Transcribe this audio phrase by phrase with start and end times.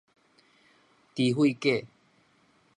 [1.13, 1.85] 豬血粿